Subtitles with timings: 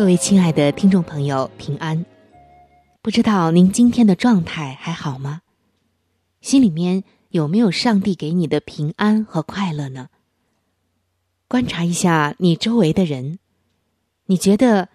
[0.00, 2.06] 各位亲爱的听众朋友，平安！
[3.02, 5.42] 不知道您今天的状态还好吗？
[6.40, 10.08] 心里面有没有上帝给你的平安和快乐呢？
[11.48, 13.40] 观察一下你周围的人，
[14.24, 14.88] 你觉得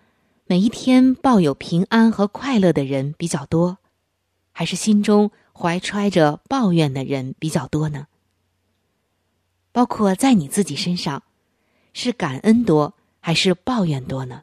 [0.48, 3.78] 每一天抱有平安和快乐的人比较多，
[4.52, 8.08] 还是心中怀揣着抱怨的人比较多呢？
[9.72, 11.22] 包括在你自己身上，
[11.94, 14.42] 是感恩多还是抱怨多呢？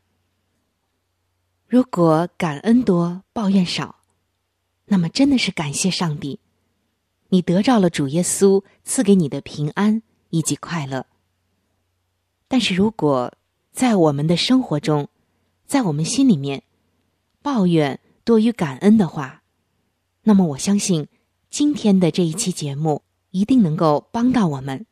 [1.73, 3.97] 如果感恩多，抱怨少，
[4.85, 6.39] 那么真的是感谢上帝。
[7.31, 11.07] 你得着了主耶稣赐给你的平安以及快乐。
[12.47, 13.33] 但是如果
[13.73, 15.09] 在我们的生活中，
[15.65, 16.63] 在我们心里面
[17.41, 19.43] 抱怨多于感恩的话，
[20.25, 21.09] 那么我相信
[21.49, 23.01] 今天的这一期节目
[23.31, 24.85] 一定能够帮到我们。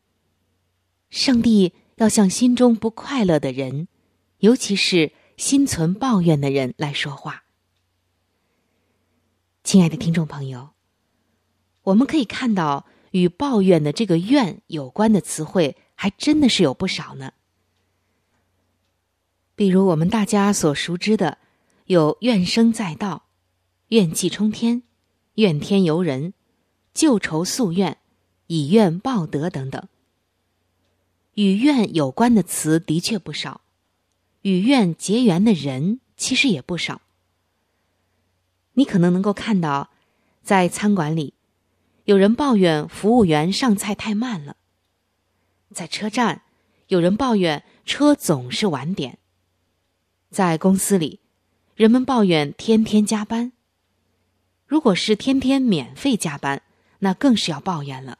[1.10, 3.86] 上帝要向心中不快乐的人，
[4.38, 7.44] 尤其是心存抱怨的人来说话。
[9.64, 10.72] 亲爱的听众朋友。
[11.84, 17.32] 我们可以看到，与抱怨的这个“怨”有关的词汇，还真的是有不少呢。
[19.54, 21.38] 比如我们大家所熟知的，
[21.86, 23.24] 有“怨声载道”、
[23.88, 24.82] “怨气冲天”、
[25.36, 26.34] “怨天尤人”、
[26.92, 27.96] “旧仇诉怨”、
[28.48, 29.88] “以怨报德”等等。
[31.32, 33.62] 与怨有关的词的确不少，
[34.42, 37.00] 与怨结缘的人其实也不少。
[38.74, 39.90] 你可能能够看到，
[40.42, 41.34] 在餐馆里。
[42.04, 44.56] 有人抱怨服务员上菜太慢了，
[45.72, 46.42] 在车站，
[46.88, 49.18] 有人抱怨车总是晚点。
[50.30, 51.20] 在公司里，
[51.76, 53.52] 人们抱怨天天加班。
[54.66, 56.62] 如果是天天免费加班，
[57.00, 58.18] 那更是要抱怨了。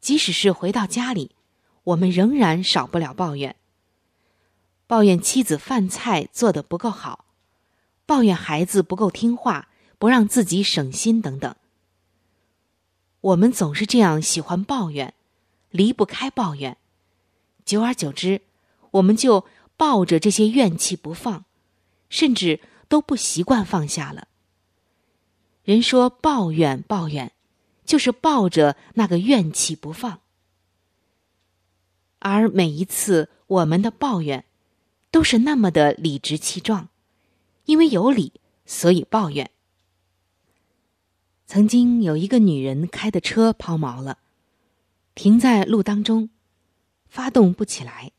[0.00, 1.32] 即使是回到家里，
[1.84, 3.54] 我们仍然少不了抱怨：
[4.86, 7.24] 抱怨妻子饭菜做的不够好，
[8.04, 11.54] 抱怨孩子不够听话，不让自己省心等等。
[13.20, 15.14] 我们总是这样喜欢抱怨，
[15.70, 16.76] 离不开抱怨，
[17.64, 18.42] 久而久之，
[18.92, 19.44] 我们就
[19.76, 21.44] 抱着这些怨气不放，
[22.08, 24.28] 甚至都不习惯放下了。
[25.64, 27.32] 人说抱怨抱怨，
[27.84, 30.20] 就是抱着那个怨气不放，
[32.20, 34.44] 而每一次我们的抱怨，
[35.16, 36.90] 都是那么的理直气壮，
[37.64, 38.34] 因为有理，
[38.66, 39.50] 所以抱怨。
[41.46, 44.18] 曾经有一个女人开的车抛锚了，
[45.14, 46.28] 停在路当中，
[47.06, 48.12] 发动不起来。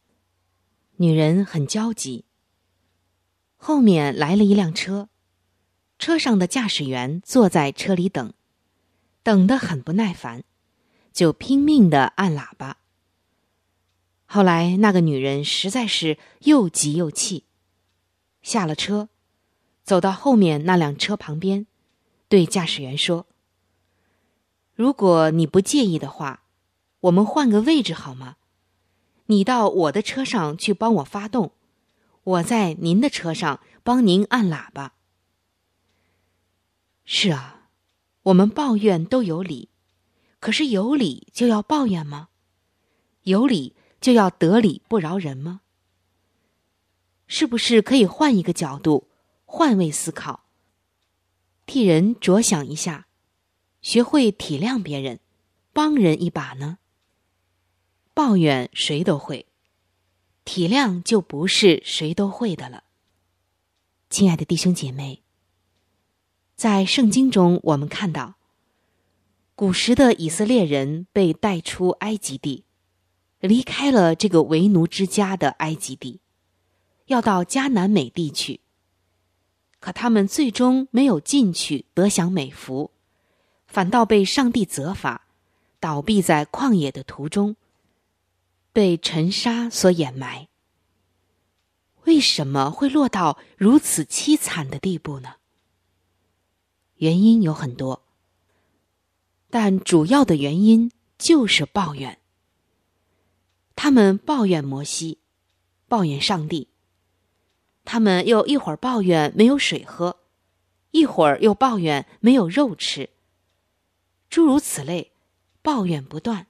[0.95, 2.25] 女人很焦急。
[3.57, 5.07] 后面来了一辆车，
[5.99, 8.33] 车上的驾驶员坐在车里等，
[9.21, 10.43] 等得很不耐烦，
[11.13, 12.77] 就拼命的按喇叭。
[14.29, 17.45] 后来那个女人实在是又急又气，
[18.41, 19.07] 下了车，
[19.83, 21.65] 走到后面那辆车旁边。
[22.27, 23.25] 对驾驶员说
[24.75, 26.43] ：“如果你不介意的话，
[26.99, 28.35] 我们换个位置好吗？
[29.27, 31.53] 你到我的车上去帮我发动，
[32.23, 34.95] 我在您的车上帮您按喇叭。”
[37.05, 37.69] 是啊，
[38.23, 39.69] 我们抱怨都有理，
[40.41, 42.27] 可是有理就要抱怨吗？
[43.23, 45.61] 有理就要得理不饶人吗？
[47.27, 49.09] 是不是可以换一个角度，
[49.45, 50.45] 换位思考？
[51.65, 53.07] 替人着想一下，
[53.81, 55.19] 学会体谅别人，
[55.73, 56.77] 帮人一把呢。
[58.13, 59.45] 抱怨谁都会，
[60.45, 62.85] 体谅就不是谁都会的了。
[64.09, 65.21] 亲爱的弟兄姐妹，
[66.55, 68.35] 在圣经中，我们看到，
[69.53, 72.63] 古时的以色列人被带出埃及地，
[73.39, 76.19] 离开了这个为奴之家的埃及地，
[77.05, 78.61] 要到迦南美地去。
[79.79, 82.91] 可他们最终没有进去得享美福，
[83.67, 85.27] 反倒被上帝责罚，
[85.79, 87.55] 倒闭在旷野的途中，
[88.73, 90.47] 被尘沙所掩埋。
[92.05, 95.35] 为什么会落到如此凄惨的地步呢？
[96.95, 98.01] 原因有很多，
[99.51, 102.17] 但主要的原因就是抱怨。
[103.77, 105.19] 他们抱怨摩西，
[105.87, 106.67] 抱怨上帝。
[107.85, 110.19] 他们又一会儿抱怨没有水喝，
[110.91, 113.11] 一会儿又抱怨没有肉吃。
[114.29, 115.13] 诸如此类，
[115.61, 116.47] 抱怨不断。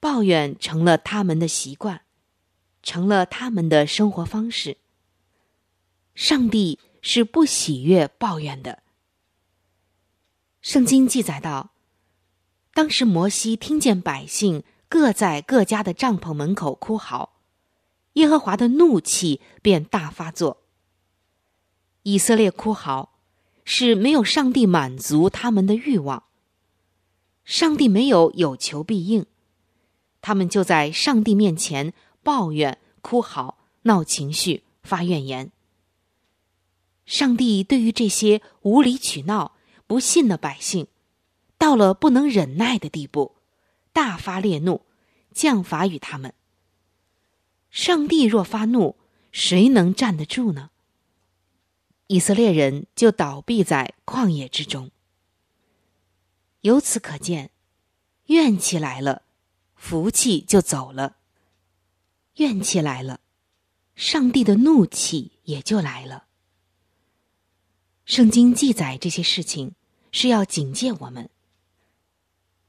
[0.00, 2.02] 抱怨成了他们的习惯。
[2.82, 4.78] 成了他们的生活方式。
[6.16, 8.82] 上帝是不喜悦抱怨的。
[10.60, 11.70] 圣经记载道，
[12.74, 17.40] 当时摩西听见百姓各在各家的帐篷门口哭嚎，
[18.12, 20.64] 耶和华的怒气便大发作。
[22.02, 23.14] 以色列哭嚎，
[23.64, 26.24] 是没有上帝满足他们的欲望。
[27.42, 29.24] 上帝没有有求必应，
[30.20, 31.94] 他们就在上帝面前。
[32.22, 35.50] 抱怨、哭嚎、闹情绪、发怨言。
[37.06, 39.56] 上帝对于这些无理取闹、
[39.86, 40.86] 不信的百姓，
[41.56, 43.36] 到了不能忍耐的地步，
[43.92, 44.86] 大发烈怒，
[45.32, 46.34] 降罚于他们。
[47.70, 48.96] 上帝若发怒，
[49.30, 50.70] 谁能站得住呢？
[52.08, 54.90] 以色列人就倒闭在旷野之中。
[56.60, 57.50] 由此可见，
[58.26, 59.22] 怨气来了，
[59.74, 61.16] 福气就走了。
[62.36, 63.20] 怨气来了，
[63.94, 66.26] 上帝的怒气也就来了。
[68.04, 69.74] 圣经记载这些事情，
[70.10, 71.30] 是要警戒我们：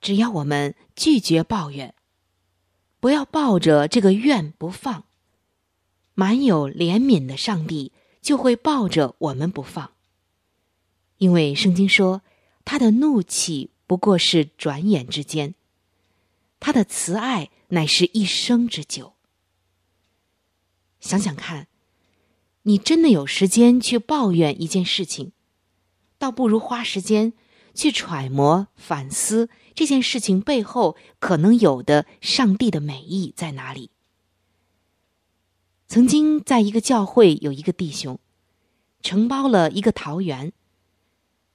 [0.03, 1.95] 只要我们拒绝抱怨，
[2.99, 5.05] 不要抱着这个怨不放，
[6.13, 9.93] 满有怜悯的上帝就会抱着我们不放。
[11.19, 12.21] 因为圣经说，
[12.65, 15.55] 他的怒气不过是转眼之间，
[16.59, 19.13] 他的慈爱乃是一生之久。
[20.99, 21.67] 想想看，
[22.63, 25.31] 你真的有时间去抱怨一件事情，
[26.17, 27.31] 倒不如花时间
[27.73, 33.89] 去揣摩、反思这件事情背后可能有的上帝的美意在哪里。
[35.87, 38.19] 曾经在一个教会有一个弟兄，
[39.01, 40.53] 承包了一个桃园，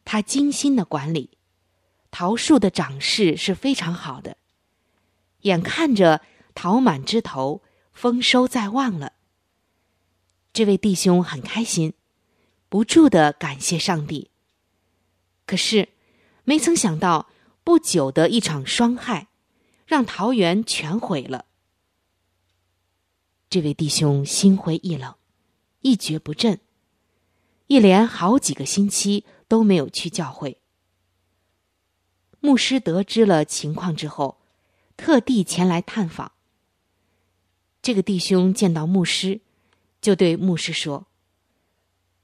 [0.05, 1.31] 他精心的管理，
[2.11, 4.37] 桃树的长势是非常好的，
[5.43, 6.23] 眼看着
[6.55, 7.62] 桃满枝头，
[7.93, 9.15] 丰收在望了。
[10.53, 11.94] 这位弟兄很开心，
[12.69, 14.31] 不住的感谢上帝。
[15.47, 15.88] 可是，
[16.48, 17.28] 没曾想到
[17.62, 19.28] 不久的一场霜害，
[19.84, 21.44] 让桃园全毁了。
[23.50, 25.14] 这位弟兄心灰意冷，
[25.82, 26.58] 一蹶不振，
[27.66, 30.62] 一连好几个星期都没有去教会。
[32.40, 34.38] 牧师得知了情况之后，
[34.96, 36.32] 特地前来探访。
[37.82, 39.42] 这个弟兄见到牧师。
[40.00, 41.08] 就对牧师说：“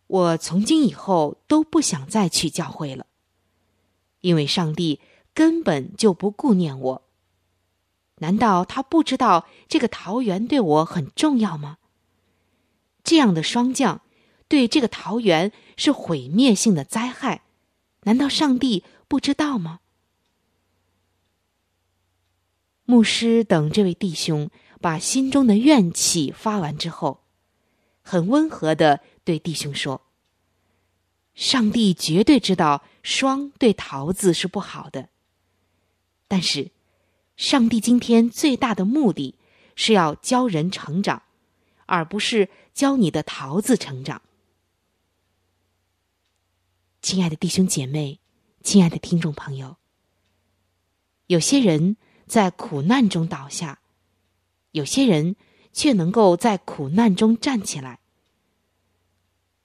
[0.07, 3.05] 我从今以后都不想再去教会了，
[4.25, 5.01] 因为上帝
[5.35, 7.03] 根本就不顾念我。
[8.17, 11.77] 难道他不知道这个桃园对我很重要吗？
[13.05, 14.01] 这样的霜降
[14.49, 17.43] 对这个桃园是毁灭性的灾害，
[18.05, 19.81] 难道上帝不知道吗？”
[22.87, 24.49] 牧师等这位弟兄
[24.81, 27.21] 把心中的怨气发完之后。
[28.07, 30.03] 很温和的对弟兄说
[31.35, 35.09] ：“上帝绝对知道霜对桃子是不好的，
[36.29, 36.71] 但是，
[37.37, 39.35] 上帝今天最大的目的
[39.77, 41.23] 是要教人成长，
[41.87, 44.23] 而不是教你的桃子成长。”
[47.03, 48.21] 亲爱的弟兄姐妹，
[48.63, 49.77] 亲爱的听众朋友，
[51.27, 53.81] 有些人在苦难中倒下，
[54.71, 55.37] 有些人。
[55.77, 57.99] 却能够在苦难中站起来。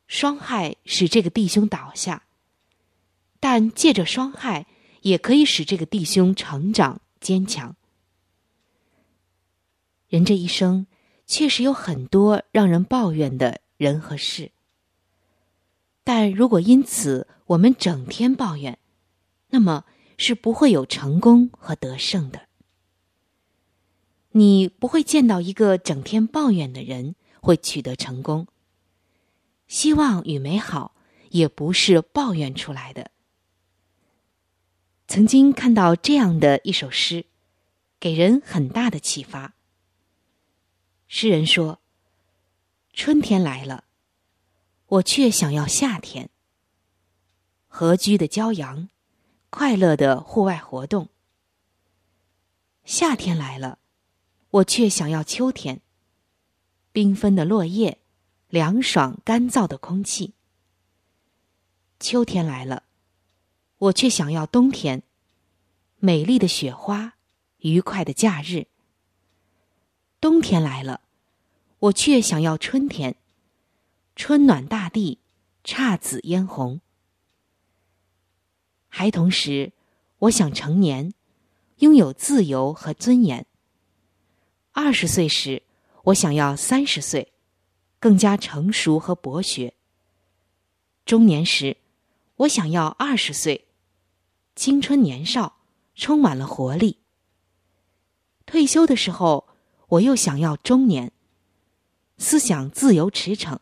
[0.10, 2.24] 霜害使这个弟兄倒下，
[3.40, 4.66] 但借着霜害，
[5.02, 7.76] 也可以使这个弟兄成长坚强。
[10.08, 10.88] 人这一生
[11.28, 14.52] 确实有很多让人抱怨的人和事，
[16.04, 18.80] 但如果因此我们整天抱怨，
[19.52, 19.86] 那么
[20.18, 22.48] 是不会有成功和得胜的。
[24.32, 28.48] 你不会见到一个整天抱怨的人会取得成功。
[29.70, 30.96] 希望与美好
[31.30, 33.12] 也不是抱怨出来的。
[35.08, 37.28] 曾经看到这样的一首诗，
[38.00, 39.54] 给人很大的启发。
[41.08, 41.80] 诗人说
[42.94, 43.86] ：“春天来了，
[44.88, 46.30] 我却想要夏天。
[47.68, 48.90] 和居的骄阳，
[49.52, 51.10] 快乐的户外活动。
[52.86, 53.78] 夏天来了，
[54.50, 55.82] 我却想要秋天。
[56.92, 58.00] 缤纷的落叶，
[58.50, 60.34] 凉爽干燥的空气。
[62.00, 62.84] 秋天来了，
[63.78, 65.02] 我却想要冬天。
[66.00, 67.14] 美丽的雪花。”
[67.60, 68.68] 愉快的假日，
[70.22, 71.02] 冬天来了，
[71.80, 73.18] 我却想要春天。
[74.16, 75.20] 春暖大地，
[75.66, 76.80] 姹紫嫣红。
[78.88, 79.74] 孩童时，
[80.20, 81.14] 我想成年，
[81.80, 83.46] 拥有自由和尊严。
[84.72, 85.64] 二十岁时，
[86.04, 87.34] 我想要三十岁，
[88.00, 89.74] 更加成熟和博学。
[91.06, 91.78] 中年时，
[92.38, 93.68] 我想要二十岁，
[94.56, 95.58] 青春年少，
[95.96, 97.00] 充满了活力。
[98.46, 99.48] 退休的时候，
[99.88, 101.12] 我又想要中年，
[102.18, 103.60] 思想自由驰骋。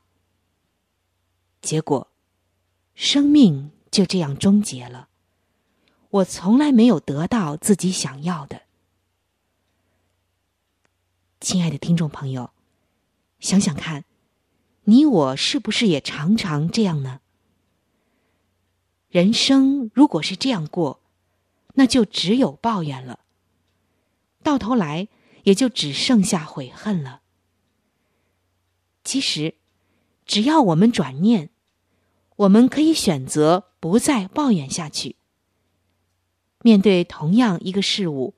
[1.61, 2.11] 结果，
[2.93, 5.09] 生命就这样终结了。
[6.09, 8.61] 我从来没有得到自己想要的。
[11.41, 12.51] 亲爱的听众朋友，
[13.39, 14.05] 想想看，
[14.89, 17.19] 你我是不是也常常这样呢？
[19.09, 21.01] 人生如果是这样过，
[21.73, 23.19] 那就只有抱怨了。
[24.41, 25.09] 到头来，
[25.43, 27.21] 也就只剩下悔恨了。
[29.03, 29.55] 其实，
[30.25, 31.49] 只要我们转念，
[32.37, 35.17] 我们可以选择不再抱怨下去。
[36.61, 38.35] 面对同样一个事物，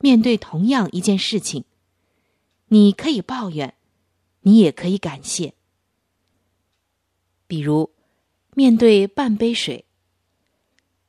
[0.00, 1.64] 面对同样一件事情，
[2.66, 3.76] 你可以抱怨，
[4.40, 5.54] 你也可以感谢。
[7.50, 7.90] 比如，
[8.54, 9.84] 面对半杯水，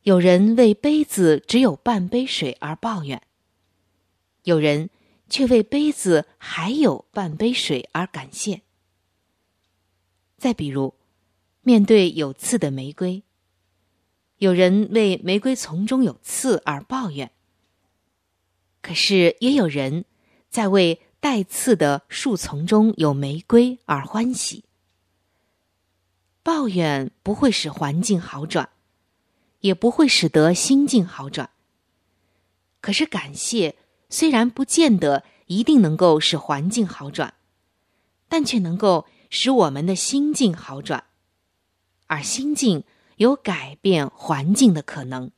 [0.01, 3.21] 有人为杯子只有半杯水而抱怨。
[4.45, 4.89] 有人
[5.29, 8.63] 却为杯子还有半杯水而感谢。
[10.39, 10.95] 再比如，
[11.61, 13.21] 面对有刺的玫瑰，
[14.37, 17.27] 有人为玫瑰丛中有刺而抱怨；
[18.81, 20.05] 可是也有人
[20.49, 24.63] 在为带刺的树丛中有玫瑰而欢喜。
[26.43, 28.69] 抱怨不会使环境好转，
[29.59, 31.49] 也不会使得心境好转。
[32.79, 33.75] 可是感谢。
[34.13, 37.33] 虽然不见得一定能够使环境好转，
[38.27, 41.05] 但却能够使我们的心境好转，
[42.07, 42.83] 而心境
[43.15, 45.31] 有改变环境的可能。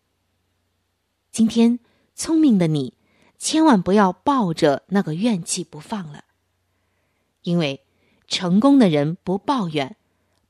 [1.31, 1.79] 今天，
[2.15, 2.95] 聪明的你，
[3.37, 6.23] 千万不要抱着那个怨气不放了，
[7.43, 7.85] 因为
[8.27, 9.95] 成功的人不抱怨，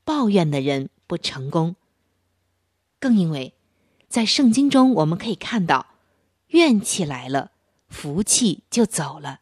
[0.04, 1.76] 抱怨的人不成功。
[2.98, 3.54] 更因为，
[4.08, 5.86] 在圣经中我们可以看到，
[6.48, 7.50] 怨气来了。
[7.88, 9.40] 福气就走了。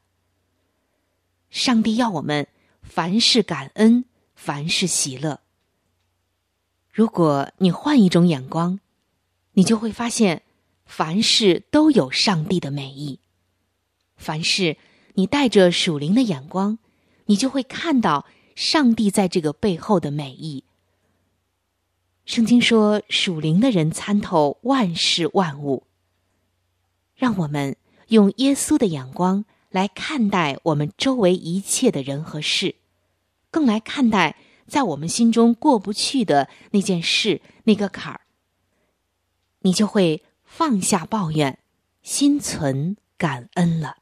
[1.49, 2.47] 上帝要我们
[2.83, 4.05] 凡事感恩，
[4.35, 5.41] 凡事喜乐。
[6.91, 8.79] 如果你换一种眼光，
[9.53, 10.43] 你就会发现，
[10.85, 13.21] 凡事都有上帝的美意。
[14.17, 14.77] 凡事
[15.15, 16.79] 你带着属灵的眼光，
[17.27, 20.65] 你就会看到上帝在这个背后的美意。
[22.25, 25.85] 圣经说，属灵的人参透万事万物。
[27.15, 27.77] 让我们。
[28.09, 32.75] 用耶稣的眼光来看待我们周围一切的人和事，
[33.51, 38.21] 更来看待在我们心中过不去的那件事、那个坎儿，
[39.61, 41.59] 你就会放下抱怨，
[42.03, 44.02] 心存感恩了。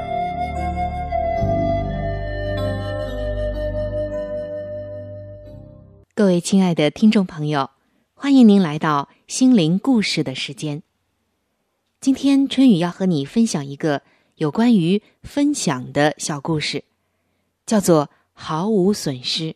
[6.21, 7.71] 各位亲爱的听众朋友，
[8.13, 10.83] 欢迎您来到心灵故事的时间。
[11.99, 14.03] 今天春雨要和你分享一个
[14.35, 16.83] 有关于分享的小故事，
[17.65, 19.55] 叫做“毫无损失”。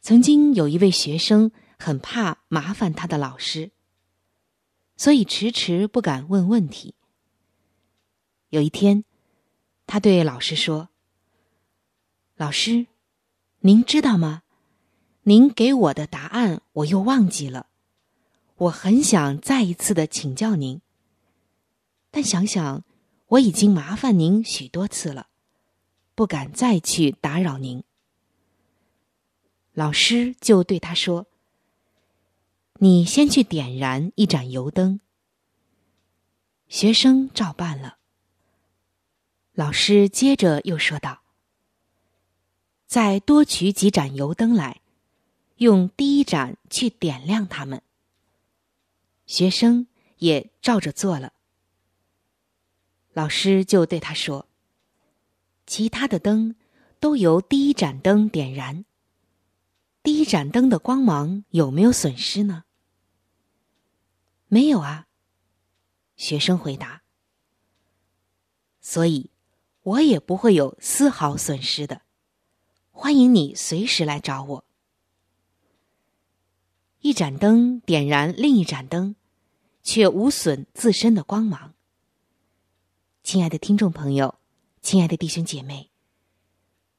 [0.00, 3.70] 曾经有一位学生很怕麻烦他的老师，
[4.96, 6.94] 所以迟迟不敢问问题。
[8.48, 9.04] 有一天，
[9.86, 10.88] 他对老师说
[12.36, 12.86] ：“老师，
[13.64, 14.42] 您知道吗？
[15.22, 17.68] 您给我的答案我又忘记了。”
[18.62, 20.80] 我很想再一次的请教您，
[22.10, 22.84] 但想想
[23.28, 25.28] 我已经麻烦您许多次了，
[26.14, 27.82] 不敢再去打扰您。
[29.72, 31.26] 老师就对他说
[32.78, 35.00] ：“你先去点燃一盏油灯。”
[36.68, 37.98] 学生照办了。
[39.54, 41.21] 老师接着又说道
[42.92, 44.82] ：“再多取几盏油灯来，
[45.56, 47.80] 用第一盏去点亮它们。”
[49.24, 49.86] 学生
[50.18, 51.32] 也照着做了。
[53.14, 54.46] 老师就对他说
[55.66, 56.54] ：“其他的灯
[57.00, 58.84] 都由第一盏灯点燃。
[60.02, 62.64] 第一盏灯的光芒有没有损失呢
[64.48, 65.08] ？”“没有啊。”
[66.16, 67.00] 学生回答。
[68.82, 69.30] “所以，
[69.80, 72.01] 我也不会有丝毫损失的。
[72.92, 74.64] 欢迎你随时来找我。”
[77.02, 79.16] 一盏灯点燃另一盏灯。
[79.84, 81.74] 却无损自身的光芒。
[83.24, 84.36] 亲爱的听众朋友，
[84.80, 85.90] 亲爱的弟兄姐妹，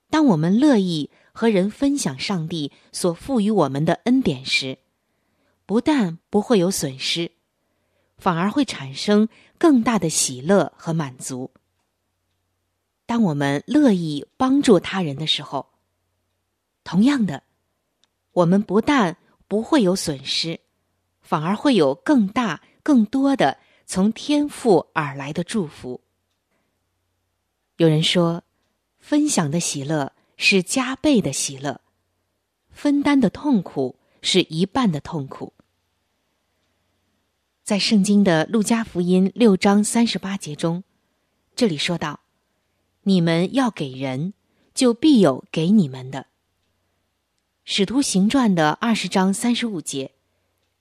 [0.09, 4.79] 当我们乐意和人分享上帝所赋予我们的恩典时，
[5.65, 7.31] 不但不会有损失，
[8.17, 11.51] 反而会产生更大的喜乐和满足。
[13.05, 15.72] 当我们乐意帮助他人的时候，
[16.83, 17.43] 同样的，
[18.31, 20.59] 我们不但不会有损失，
[21.21, 22.61] 反而会有更大。
[22.83, 26.01] 更多的从天赋而来的祝福。
[27.77, 28.43] 有人说，
[28.99, 31.79] 分享的喜乐是加倍的喜乐，
[32.71, 35.53] 分担的痛苦是一半的痛苦。
[37.63, 40.83] 在圣经的路加福音六章三十八节中，
[41.55, 42.19] 这里说道
[43.03, 44.33] ：“你们要给人，
[44.73, 46.27] 就必有给你们的。”
[47.65, 50.12] 使徒行传的二十章三十五节，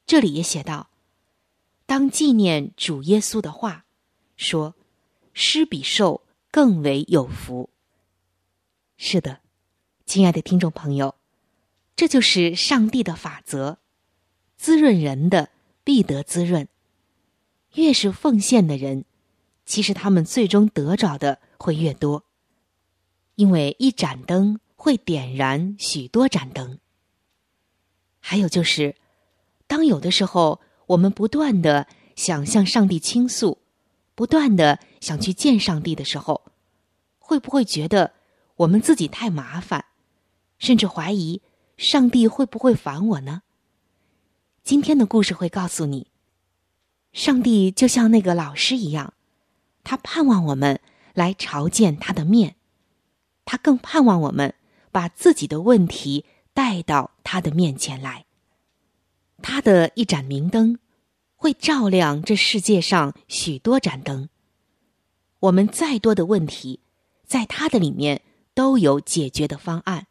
[0.04, 0.90] 这里也写道。
[1.86, 3.84] 当纪念主耶稣的话，
[4.36, 4.74] 说
[5.32, 7.70] ：“施比受更为有福。”
[8.98, 9.40] 是的，
[10.06, 11.14] 亲爱的听众朋友，
[11.94, 13.78] 这就是上帝的法则：
[14.56, 15.50] 滋润人的
[15.84, 16.66] 必得滋润。
[17.74, 19.04] 越是奉献的人，
[19.64, 22.24] 其实他们最终得着的会越多，
[23.36, 26.80] 因为一盏灯会点燃许多盏灯。
[28.18, 28.96] 还有就是，
[29.68, 30.60] 当有的时候。
[30.86, 33.62] 我们不断的想向上帝倾诉，
[34.14, 36.42] 不断的想去见上帝的时候，
[37.18, 38.12] 会不会觉得
[38.56, 39.86] 我们自己太麻烦，
[40.58, 41.40] 甚至怀疑
[41.78, 43.42] 上帝会不会烦我呢？
[44.62, 46.08] 今天的故事会告诉你，
[47.12, 49.14] 上帝就像那个老师一样，
[49.84, 50.78] 他盼望我们
[51.14, 52.56] 来朝见他的面，
[53.46, 54.52] 他更盼望我们
[54.92, 56.24] 把自己的问题
[56.54, 58.26] 带到他的面前来。
[59.42, 60.78] 他的一盏明灯，
[61.34, 64.28] 会照亮这世界上许多盏灯。
[65.40, 66.78] 我们再多的问题，
[67.26, 68.22] 在他的里面
[68.54, 70.06] 都有解决的方案。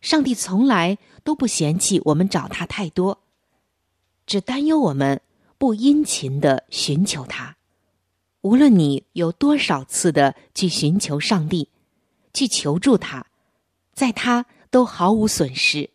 [0.00, 3.18] 上帝从来都不嫌弃我们找他太多，
[4.26, 5.20] 只担忧我们
[5.58, 7.56] 不殷勤的寻求他。
[8.42, 11.70] 无论你有多少次的去寻求上帝，
[12.32, 13.25] 去求助他，
[13.96, 15.90] 在他都毫无损失，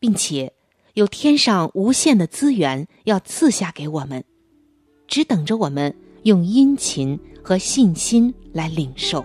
[0.00, 0.52] 并且。
[0.94, 4.24] 有天上无限的资源要赐下给我们，
[5.06, 9.22] 只等着我们用殷勤和信心来领受。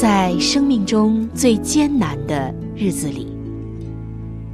[0.00, 3.28] 在生命中最艰难的日子里，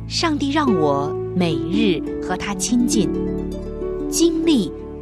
[0.09, 3.09] 上帝让我每日和他亲近，
[4.11, 4.73] 经历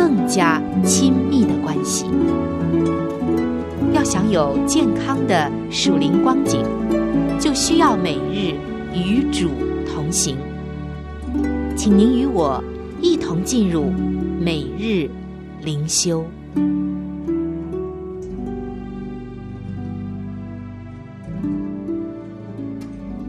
[0.00, 2.06] 更加亲密的关系。
[3.92, 6.64] 要想有健康的属灵光景，
[7.38, 8.54] 就需要每日
[8.94, 9.50] 与主
[9.86, 10.38] 同行。
[11.76, 12.64] 请您与我
[13.02, 13.92] 一同进入
[14.40, 15.06] 每日
[15.62, 16.24] 灵修。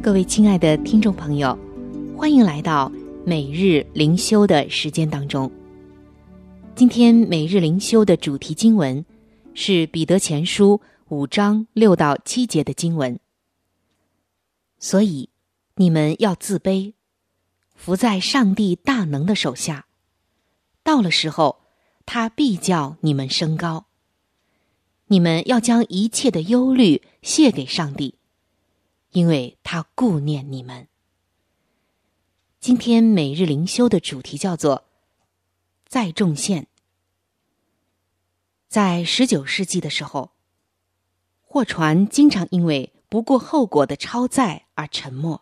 [0.02, 1.58] 各位亲爱的听众朋友，
[2.16, 2.90] 欢迎来到
[3.26, 5.52] 每日灵修的时间当中。
[6.76, 9.06] 今天每日灵修的主题经文。
[9.54, 10.80] 是彼得前书
[11.10, 13.20] 五章六到七节的经文，
[14.80, 15.30] 所以，
[15.76, 16.94] 你们要自卑，
[17.76, 19.88] 伏在上帝大能的手下。
[20.84, 21.64] 到了时候，
[22.06, 23.88] 他必叫你们升高。
[25.08, 28.16] 你们要将一切的忧虑卸给上帝，
[29.12, 30.88] 因为他顾念你们。
[32.62, 34.86] 今天每日灵修的主题叫做
[35.92, 36.68] “载重线”。
[38.70, 40.32] 在十九世纪的时候，
[41.42, 45.42] 货船经常因为不顾后果的超载而沉没，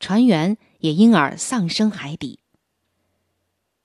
[0.00, 2.38] 船员也因而丧生海底。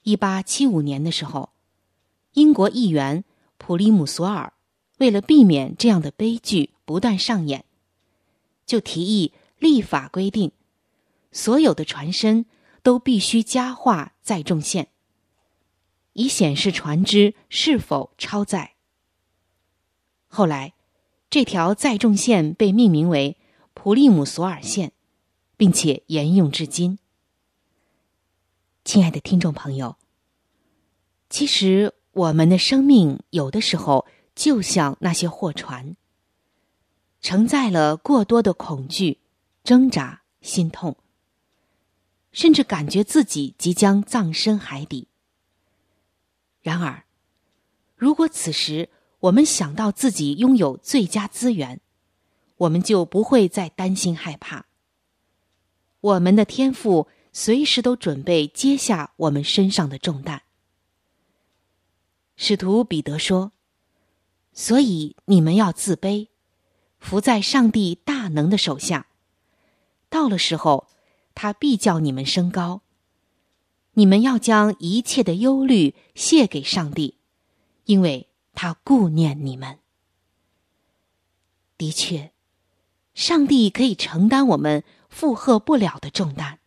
[0.03, 1.49] 一八七五年的时候，
[2.31, 3.25] 英国议员
[3.57, 4.53] 普利姆索尔
[4.99, 7.65] 为了避免这样的悲剧不断上演，
[8.65, 10.53] 就提议立法规定，
[11.33, 12.45] 所有的船身
[12.81, 14.87] 都必须加画载重线。
[16.13, 18.75] 以显示船只是否超载。
[20.27, 20.73] 后来，
[21.29, 23.37] 这条载重线被命名为
[23.73, 24.91] 普利姆索尔线，
[25.57, 26.99] 并且沿用至今。
[28.83, 29.97] 亲爱的听众朋友，
[31.29, 35.95] 其实我们的生命有的时候就像那些货船，
[37.21, 39.19] 承载了过多的恐惧、
[39.63, 40.97] 挣扎、心痛，
[42.31, 45.09] 甚至感觉自己即将葬身海底。
[46.61, 47.05] 然而，
[47.95, 51.81] 如果此时我们想到自己拥有最佳资源，
[52.57, 54.65] 我们就不会再担心害怕。
[55.99, 60.43] 我们的天赋随时都准备接下我们身上的重担。
[62.35, 63.51] 使徒彼得说
[64.53, 66.27] ：“所以你们要自卑，
[66.99, 69.07] 伏在上帝大能的手下。
[70.09, 70.87] 到了时候，
[71.33, 72.81] 他必叫你们升高。”
[73.93, 77.17] 你们要将一切的忧虑卸给上帝，
[77.85, 79.79] 因为他顾念你们。
[81.77, 82.31] 的确，
[83.13, 86.59] 上帝可以承担我们负荷不了的重担。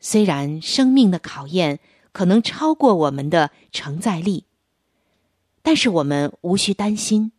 [0.00, 1.80] 虽然生命的考验
[2.12, 4.46] 可能超过我们的承载力，
[5.60, 7.32] 但是我们无需担心，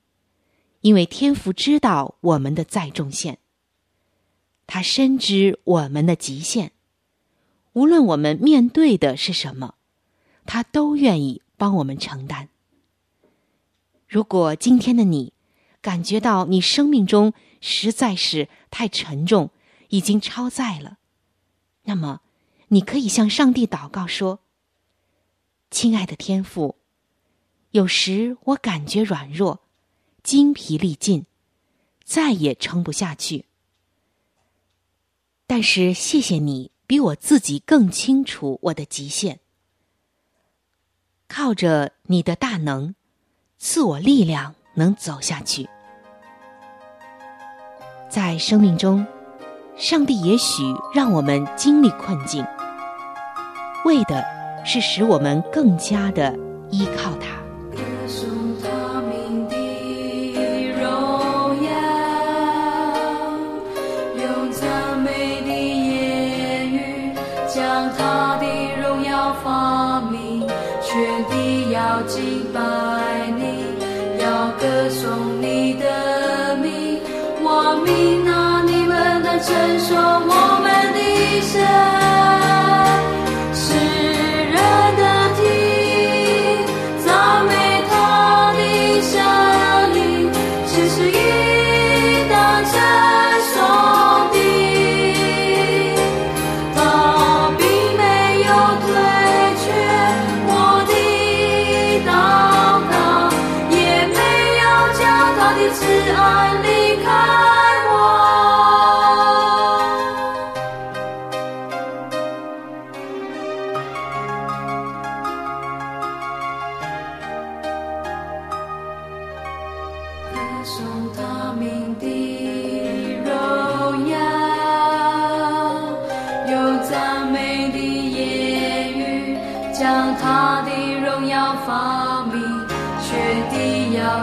[0.82, 3.40] 因为天父知道我们的载重线，
[4.68, 6.73] 他深知我们的极限。
[7.74, 9.76] 无论我们面对的是什么，
[10.46, 12.50] 他都愿意帮我们承担。
[14.08, 15.34] 如果今天的你
[15.82, 19.50] 感觉到你生命中实在是太沉重，
[19.90, 20.98] 已经超载了，
[21.84, 22.22] 那么
[22.68, 24.40] 你可以向上帝祷告说
[25.72, 26.76] ：“亲爱的天父，
[27.72, 29.62] 有时我感觉软弱，
[30.22, 31.26] 精疲力尽，
[32.04, 33.46] 再也撑不下去。
[35.48, 39.40] 但是谢谢你。”比我自己更清楚我的极限，
[41.28, 42.94] 靠着你的大能，
[43.58, 45.68] 赐我力量，能走下去。
[48.08, 49.04] 在生命中，
[49.76, 50.62] 上帝也许
[50.94, 52.46] 让我们经历困境，
[53.86, 54.24] 为的
[54.64, 56.38] 是使我们更加的
[56.70, 57.33] 依靠他。
[79.44, 82.03] 承受我们的神。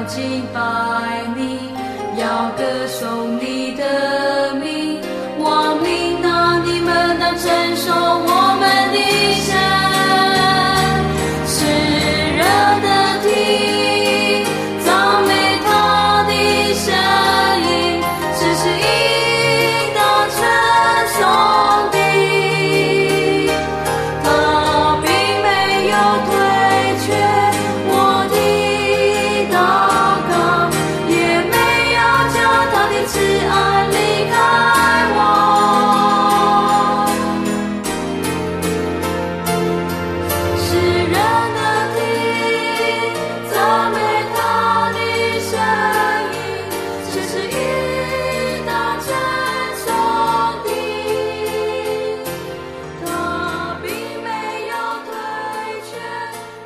[0.08, 0.99] 是。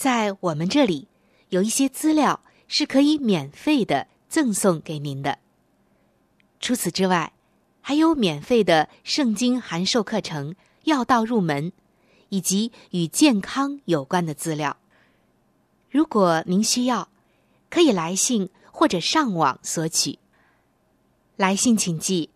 [0.00, 1.08] 在我们这里
[1.50, 5.38] 有一些资料是可以免费的赠送给您的。
[6.58, 7.34] 除此之外，
[7.82, 11.70] 还有免费的圣经函授课程《要道入门》。
[12.30, 14.76] 以及与健康有关的资料。
[15.90, 17.08] 如果您需要，
[17.68, 20.20] 可以来信或者上网索取。
[21.34, 22.30] 来信请寄：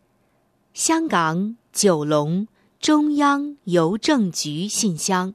[0.72, 2.48] 香港九龙
[2.80, 5.34] 中央邮政局信箱